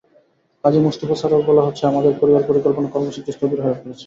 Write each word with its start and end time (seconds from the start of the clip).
কাজী 0.63 0.79
মোস্তফা 0.85 1.15
সারোয়ার 1.15 1.47
বলা 1.49 1.65
হচ্ছে 1.67 1.83
আমাদের 1.91 2.13
পরিবার 2.21 2.47
পরিকল্পনা 2.49 2.87
কর্মসূচি 2.93 3.29
স্থবির 3.33 3.59
হয়ে 3.63 3.77
পড়েছে। 3.77 3.99